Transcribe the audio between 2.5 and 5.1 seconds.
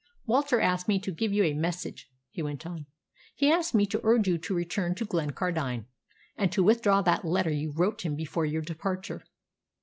on. "He asked me to urge you to return to